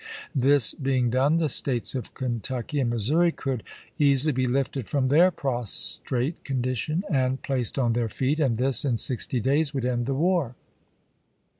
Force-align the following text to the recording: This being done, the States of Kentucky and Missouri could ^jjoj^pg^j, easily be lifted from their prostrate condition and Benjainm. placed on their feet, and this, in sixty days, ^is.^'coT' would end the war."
This 0.33 0.73
being 0.73 1.11
done, 1.11 1.37
the 1.37 1.47
States 1.47 1.93
of 1.93 2.15
Kentucky 2.15 2.79
and 2.79 2.89
Missouri 2.89 3.31
could 3.31 3.61
^jjoj^pg^j, 3.61 3.91
easily 4.03 4.31
be 4.31 4.47
lifted 4.47 4.87
from 4.87 5.09
their 5.09 5.29
prostrate 5.29 6.43
condition 6.43 7.03
and 7.07 7.35
Benjainm. 7.39 7.43
placed 7.43 7.77
on 7.77 7.93
their 7.93 8.09
feet, 8.09 8.39
and 8.39 8.57
this, 8.57 8.83
in 8.83 8.97
sixty 8.97 9.39
days, 9.39 9.69
^is.^'coT' 9.69 9.73
would 9.75 9.85
end 9.85 10.05
the 10.07 10.15
war." 10.15 10.55